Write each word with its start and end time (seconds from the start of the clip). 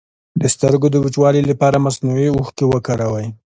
د 0.41 0.43
سترګو 0.55 0.87
د 0.91 0.95
وچوالي 1.03 1.41
لپاره 1.51 1.83
مصنوعي 1.85 2.27
اوښکې 2.31 2.65
وکاروئ 2.67 3.27